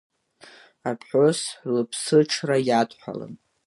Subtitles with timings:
[0.89, 1.39] Аԥҳәыс
[1.73, 3.33] лыԥсыҽра иадҳәалан.